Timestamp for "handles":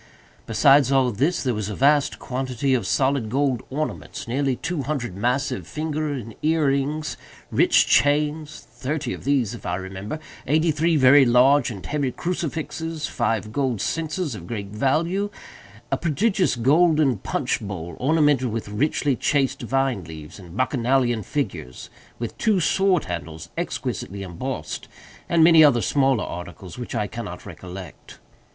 23.05-23.49